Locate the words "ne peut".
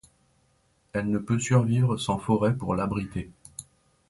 1.11-1.37